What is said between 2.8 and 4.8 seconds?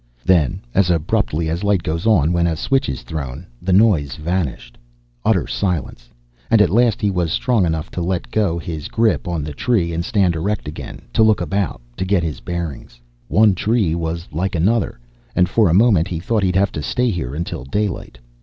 is thrown, the noise vanished.